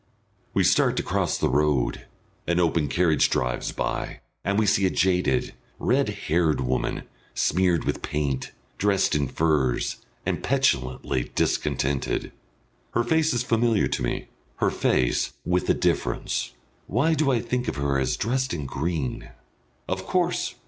[0.55, 2.07] We start to cross the road.
[2.47, 7.03] An open carriage drives by, and we see a jaded, red haired woman,
[7.35, 12.31] smeared with paint, dressed in furs, and petulantly discontented.
[12.95, 16.53] Her face is familiar to me, her face, with a difference.
[16.87, 19.29] Why do I think of her as dressed in green?
[19.87, 20.55] Of course!